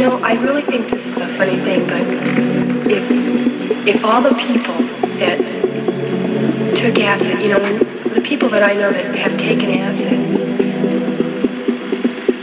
know, 0.00 0.18
I 0.22 0.32
really 0.34 0.62
think 0.62 0.90
this 0.90 1.04
is 1.04 1.16
a 1.16 1.28
funny 1.36 1.56
thing, 1.56 1.86
but 1.86 2.00
if 2.90 3.04
if 3.86 4.04
all 4.04 4.22
the 4.22 4.34
people 4.34 4.74
that 5.18 5.38
took 6.76 6.98
acid, 6.98 7.40
you 7.40 7.48
know, 7.48 7.78
the 8.14 8.20
people 8.20 8.48
that 8.48 8.62
I 8.62 8.72
know 8.72 8.90
that 8.90 9.14
have 9.14 9.36
taken 9.38 9.70
acid, 9.70 10.18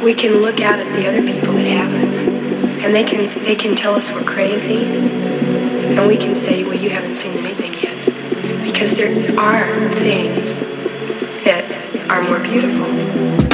we 0.04 0.14
can 0.14 0.38
look 0.42 0.62
out 0.62 0.80
at 0.80 0.86
the 0.96 1.08
other 1.08 1.22
people 1.22 1.54
that 1.54 1.66
haven't, 1.66 2.84
and 2.84 2.94
they 2.94 3.04
can 3.04 3.44
they 3.44 3.56
can 3.56 3.76
tell 3.76 3.96
us 3.96 4.10
we're 4.12 4.24
crazy, 4.24 4.84
and 4.84 6.08
we 6.08 6.16
can 6.16 6.36
say, 6.46 6.64
well, 6.64 6.76
you 6.76 6.92
haven't 6.92 7.16
seen 7.16 7.38
anything 7.38 7.74
yet, 7.74 7.98
because 8.64 8.92
there 8.92 9.12
are 9.40 9.90
things 9.96 10.46
that 11.44 11.66
are 12.10 12.22
more 12.22 12.40
beautiful. 12.40 13.47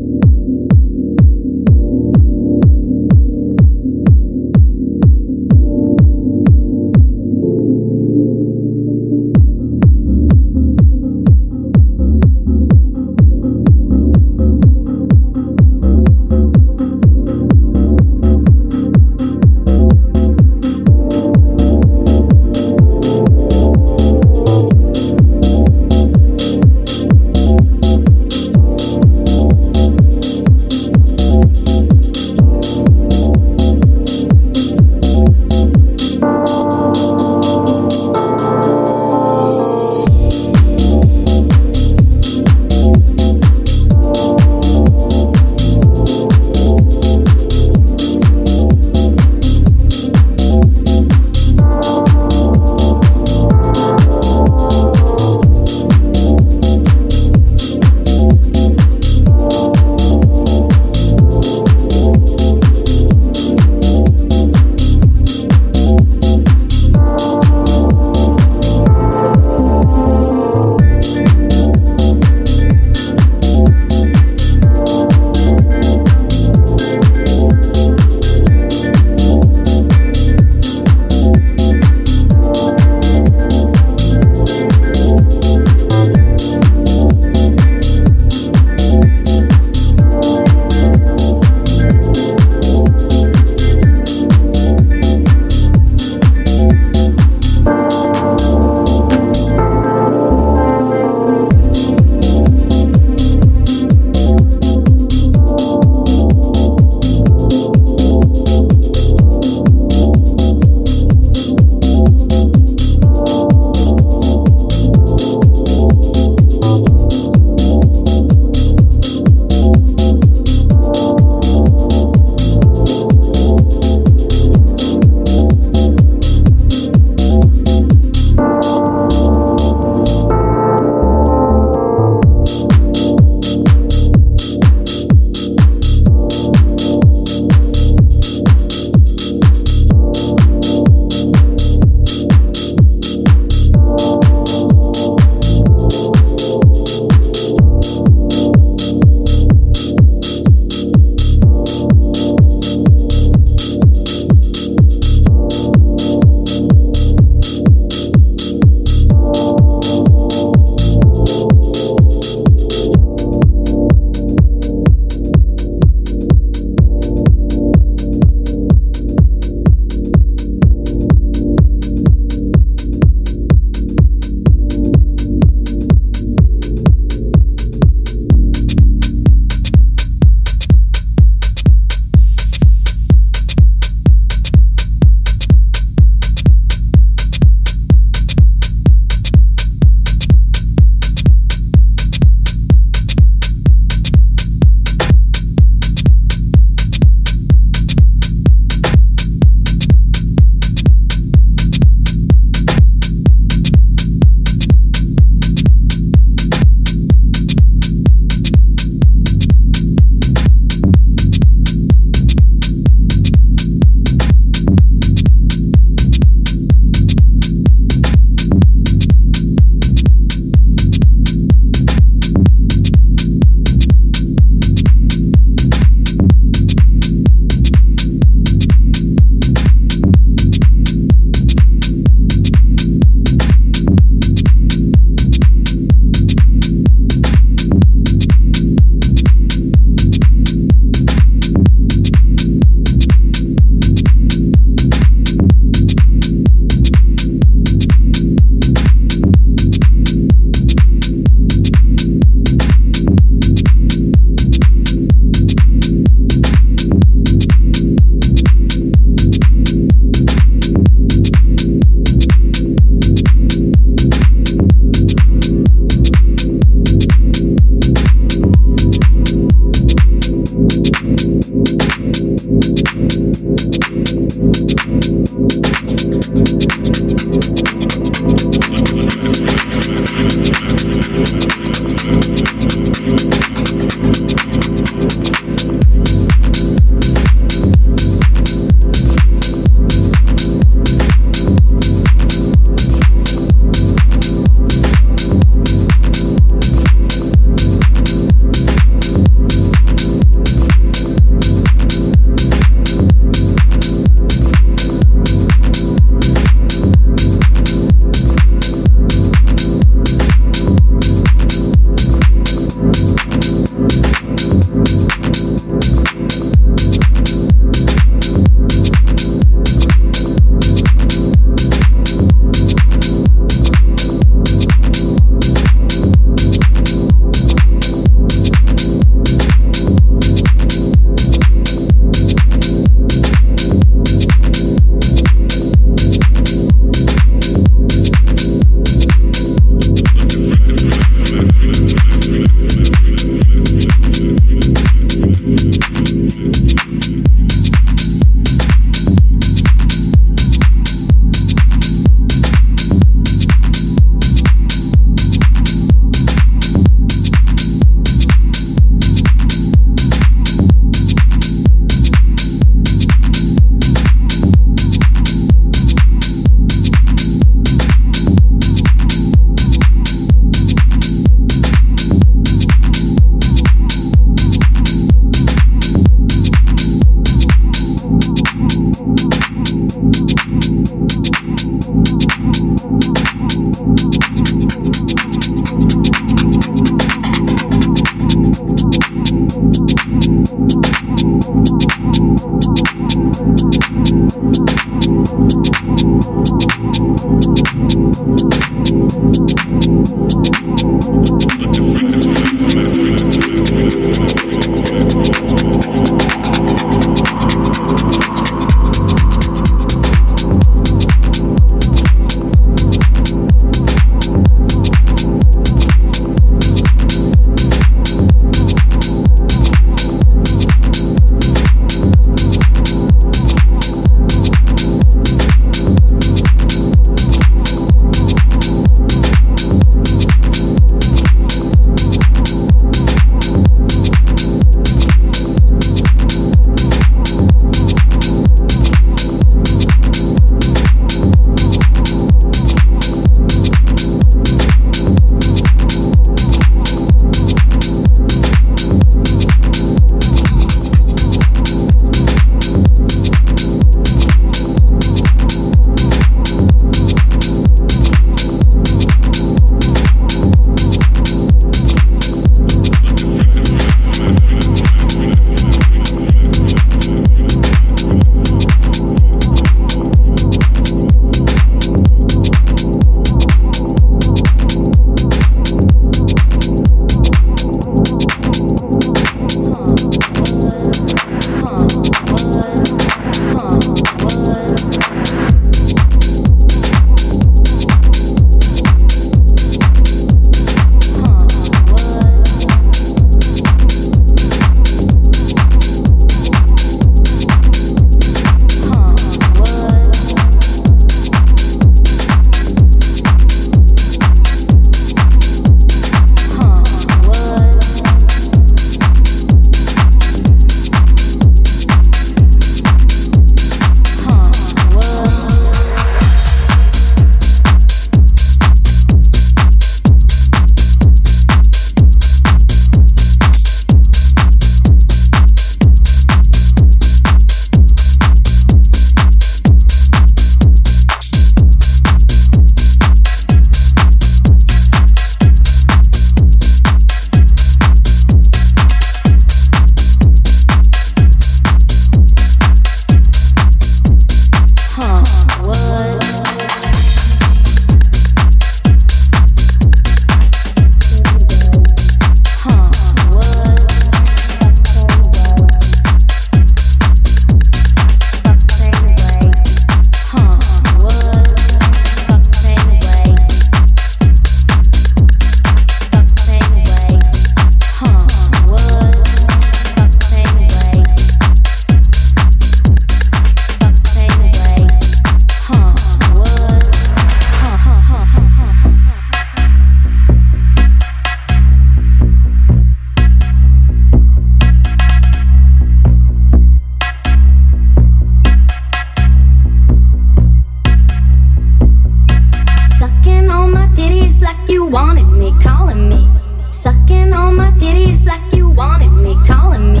like 598.24 598.52
you 598.52 598.68
wanted 598.68 599.10
me, 599.10 599.36
calling 599.46 599.92
me. 599.92 600.00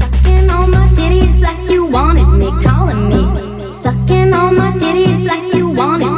Sucking 0.00 0.50
on 0.50 0.70
my 0.70 0.86
titties 0.88 1.40
like 1.40 1.70
you 1.70 1.84
wanted 1.86 2.26
me, 2.26 2.50
calling 2.62 3.08
me. 3.08 3.72
Sucking 3.72 4.32
on 4.32 4.56
my 4.56 4.72
titties 4.72 5.24
like 5.24 5.54
you 5.54 5.68
wanted 5.68 6.06
me. 6.06 6.13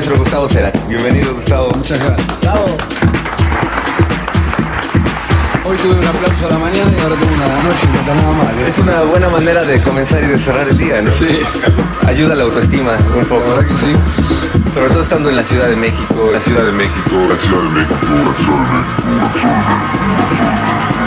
Maestro 0.00 0.16
Gustavo 0.16 0.48
Cera. 0.48 0.72
Bienvenido, 0.88 1.34
Gustavo. 1.34 1.72
Muchas 1.72 2.02
gracias. 2.02 2.26
Gustavo. 2.26 2.74
Hoy 5.66 5.76
tuve 5.76 5.92
un 5.92 6.06
aplauso 6.06 6.46
a 6.46 6.48
la 6.48 6.58
mañana 6.58 6.90
y 6.96 7.00
ahora 7.02 7.16
tengo 7.16 7.34
una 7.34 7.44
a 7.44 7.48
la 7.48 7.62
noche, 7.64 7.86
no 7.92 8.00
está 8.00 8.14
nada 8.14 8.32
mal. 8.32 8.58
¿eh? 8.60 8.64
Es 8.66 8.78
una 8.78 9.02
buena 9.02 9.28
manera 9.28 9.62
de 9.64 9.78
comenzar 9.82 10.24
y 10.24 10.28
de 10.28 10.38
cerrar 10.38 10.68
el 10.68 10.78
día, 10.78 11.02
¿no? 11.02 11.10
Sí. 11.10 11.40
Ayuda 12.06 12.32
a 12.32 12.36
la 12.36 12.44
autoestima 12.44 12.92
un 13.14 13.26
poco. 13.26 13.46
La 13.46 13.56
verdad 13.56 13.68
que 13.68 13.76
sí. 13.76 13.94
Sobre 14.72 14.88
todo 14.88 15.02
estando 15.02 15.28
en 15.28 15.36
la 15.36 15.42
Ciudad 15.42 15.68
de 15.68 15.76
México, 15.76 16.30
la 16.32 16.40
Ciudad 16.40 16.64
de 16.64 16.72
México, 16.72 17.26
la 17.28 17.36
Ciudad 17.36 17.62
de 17.62 17.68
México, 17.68 17.94
la 18.00 18.40
Ciudad 18.40 18.56
de 18.56 18.70
México. 18.70 18.90
sentí 20.94 20.99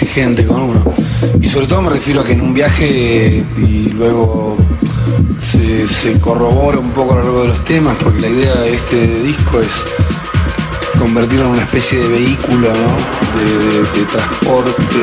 exigente 0.00 0.46
con 0.46 0.62
uno. 0.62 0.82
Y 1.42 1.48
sobre 1.48 1.66
todo 1.66 1.82
me 1.82 1.90
refiero 1.90 2.22
a 2.22 2.24
que 2.24 2.32
en 2.32 2.40
un 2.40 2.54
viaje 2.54 3.44
y 3.58 3.90
luego 3.90 4.56
se, 5.38 6.18
corrobora 6.20 6.78
un 6.78 6.90
poco 6.90 7.12
a 7.12 7.16
lo 7.16 7.22
largo 7.24 7.42
de 7.42 7.48
los 7.48 7.62
temas, 7.64 7.98
porque 8.02 8.20
la 8.20 8.28
idea 8.28 8.54
de 8.60 8.74
este 8.74 9.06
disco 9.22 9.60
es 9.60 9.84
convertirlo 10.98 11.46
en 11.46 11.52
una 11.52 11.62
especie 11.62 11.98
de 11.98 12.08
vehículo. 12.08 12.68
De, 12.70 14.04
transporte 14.10 15.02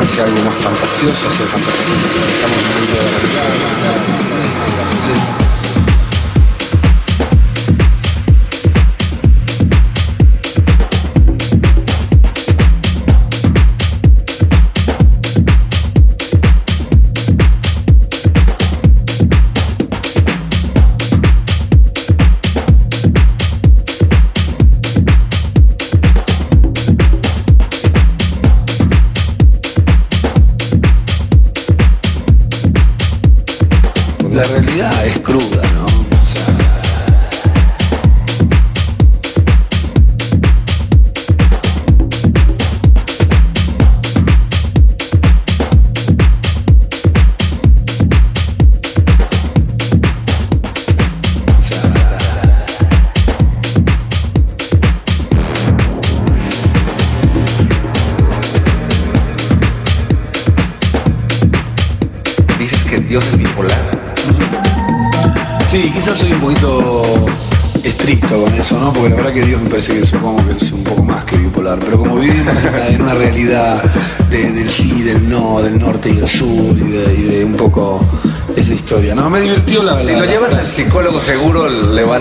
hacia 0.00 0.24
algo 0.24 0.42
más 0.44 0.54
fantasioso, 0.56 1.28
hacia 1.28 1.46
fantasía. 1.46 1.94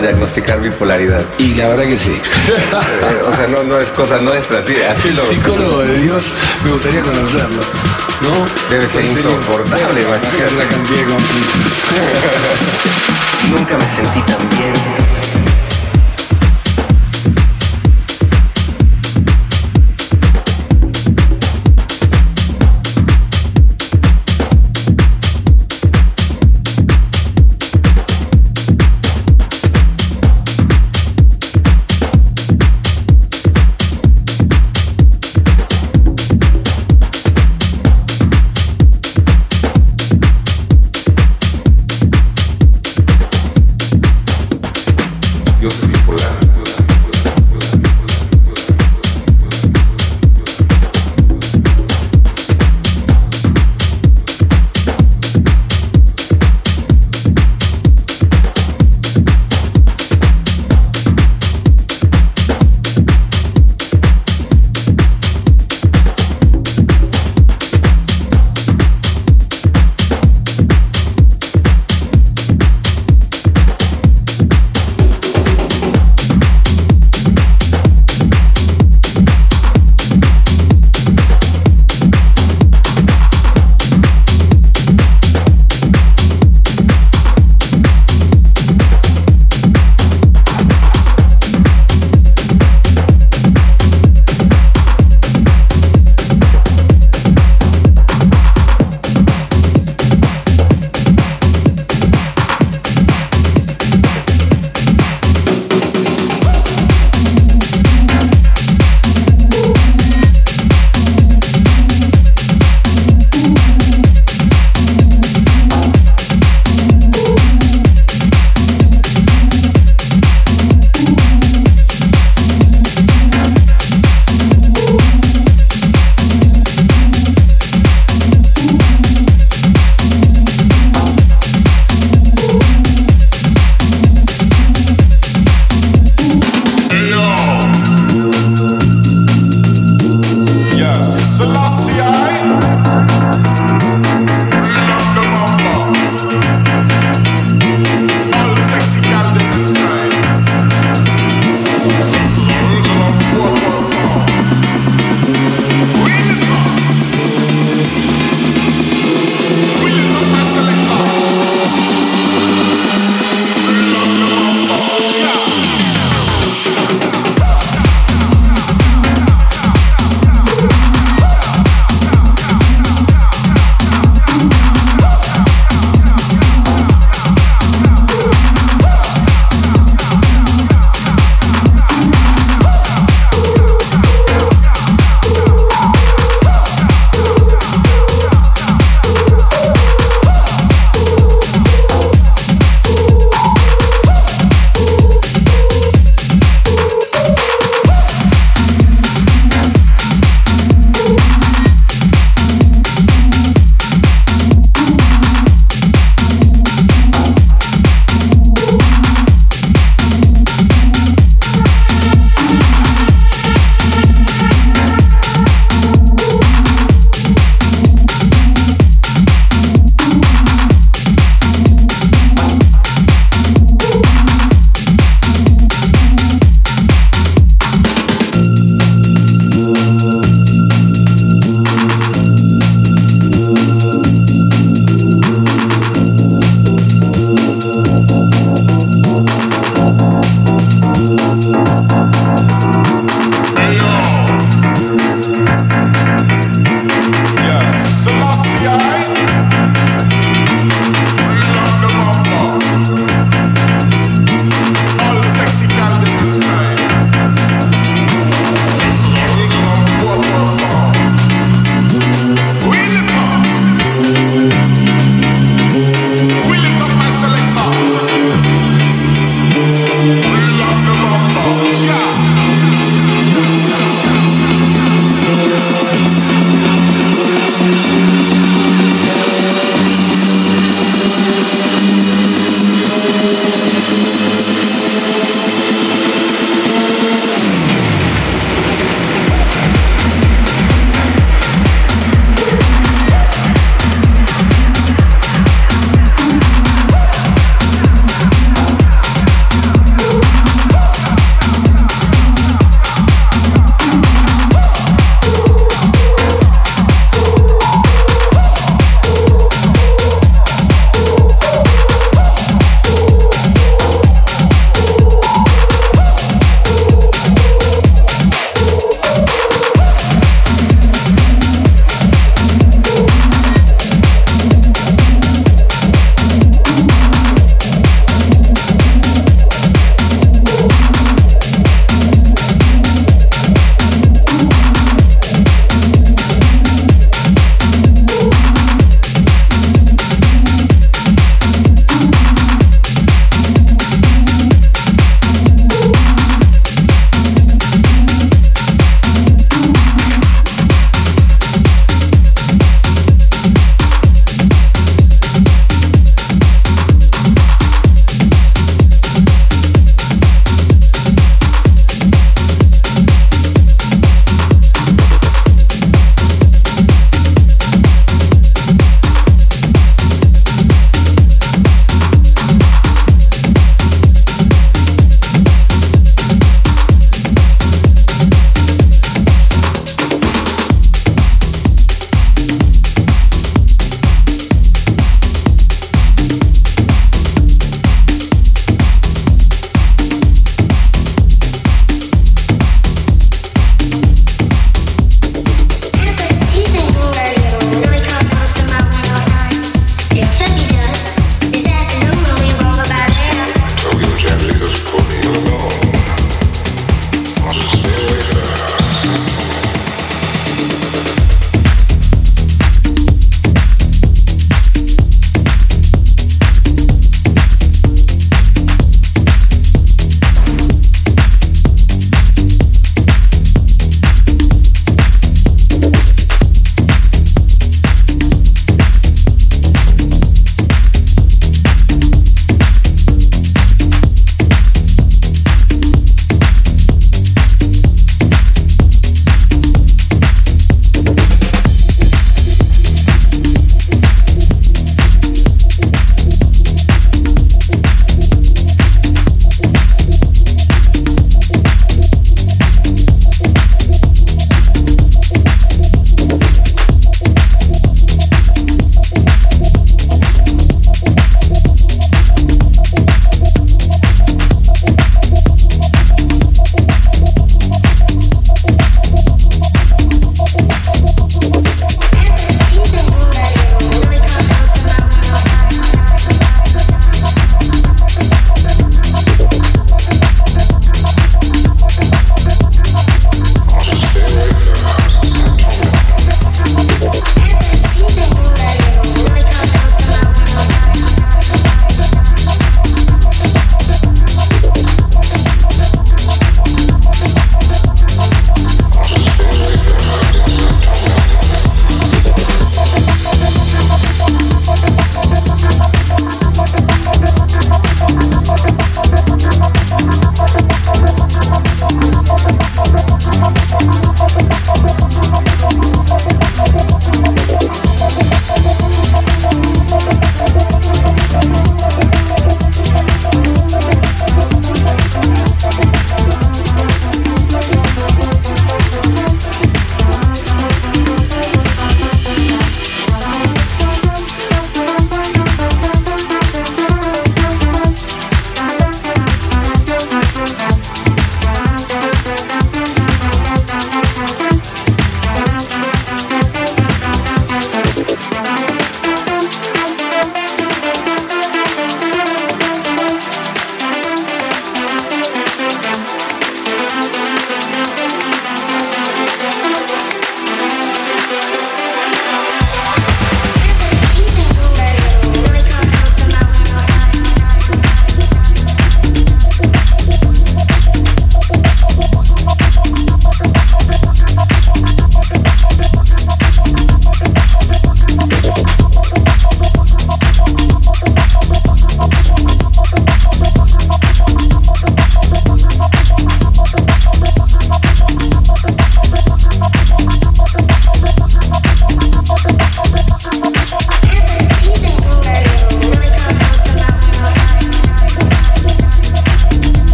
A 0.00 0.02
diagnosticar 0.02 0.60
bipolaridad. 0.60 1.22
Y 1.38 1.54
la 1.54 1.68
verdad 1.68 1.84
que 1.84 1.98
sí. 1.98 2.16
Eh, 2.50 3.22
o 3.26 3.34
sea, 3.34 3.46
no, 3.48 3.62
no 3.62 3.78
es 3.80 3.88
cosa 3.90 4.18
nuestra, 4.18 4.58
así, 4.58 4.74
así 4.76 5.08
El 5.08 5.16
psicólogo 5.16 5.78
de 5.78 5.98
Dios 6.00 6.32
me 6.64 6.72
gustaría 6.72 7.00
conocerlo. 7.00 7.62
¿No? 8.20 8.46
Debe 8.70 8.86
ser 8.88 9.04
insoportable, 9.04 10.02
imagínate. 10.02 10.56
la 10.56 10.64
cantidad 10.64 10.98
de 10.98 11.04
conflictos. 11.04 11.82
Nunca 13.50 13.78
me 13.78 13.88
sentí 13.96 14.20
tan 14.22 14.48
bien. 14.50 14.99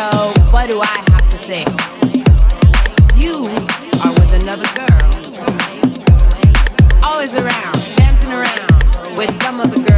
So, 0.00 0.08
what 0.50 0.70
do 0.70 0.80
I 0.80 1.04
have 1.12 1.28
to 1.28 1.36
think? 1.36 1.68
You 3.22 3.44
are 4.02 4.14
with 4.14 4.32
another 4.32 4.64
girl. 4.74 5.10
Always 7.04 7.34
around, 7.34 7.76
dancing 7.96 8.32
around 8.32 9.18
with 9.18 9.42
some 9.42 9.60
other 9.60 9.76
girl. 9.76 9.89